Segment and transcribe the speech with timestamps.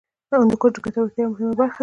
[0.31, 1.77] هندوکش د ګټورتیا یوه مهمه برخه ده.